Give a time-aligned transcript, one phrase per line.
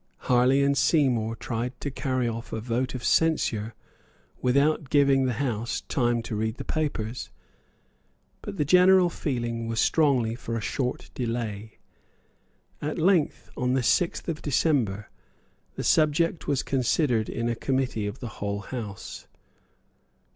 [0.21, 3.75] Harley and Seymour tried to carry a vote of censure
[4.41, 7.29] without giving the House time to read the papers.
[8.41, 11.77] But the general feeling was strongly for a short delay.
[12.81, 15.07] At length, on the sixth of December,
[15.75, 19.27] the subject was considered in a committee of the whole House.